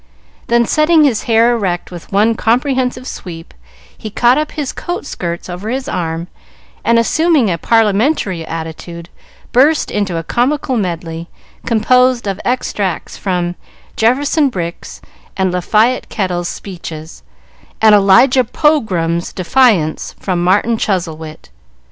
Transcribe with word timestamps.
Then, 0.47 0.65
setting 0.65 1.03
his 1.03 1.25
hair 1.29 1.51
erect 1.53 1.91
with 1.91 2.11
one 2.11 2.33
comprehensive 2.33 3.05
sweep, 3.05 3.53
he 3.95 4.09
caught 4.09 4.39
up 4.39 4.53
his 4.53 4.71
coat 4.73 5.05
skirts 5.05 5.47
over 5.47 5.69
his 5.69 5.87
arm, 5.87 6.27
and, 6.83 6.97
assuming 6.97 7.51
a 7.51 7.59
parliamentary 7.59 8.43
attitude, 8.43 9.09
burst 9.51 9.91
into 9.91 10.17
a 10.17 10.23
comical 10.23 10.75
medley, 10.75 11.29
composed 11.67 12.25
of 12.25 12.41
extracts 12.43 13.15
from 13.15 13.53
Jefferson 13.95 14.49
Brick's 14.49 15.01
and 15.37 15.51
Lafayette 15.51 16.09
Kettle's 16.09 16.49
speeches, 16.49 17.21
and 17.79 17.93
Elijah 17.93 18.43
Pogram's 18.43 19.31
Defiance, 19.31 20.15
from 20.19 20.43
"Martin 20.43 20.77
Chuzzlewit." 20.77 21.49